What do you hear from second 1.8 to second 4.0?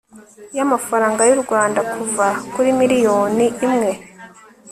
kuva kuri miliyoni imwe